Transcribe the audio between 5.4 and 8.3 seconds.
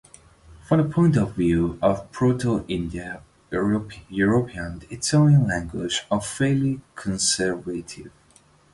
languages are fairly conservative.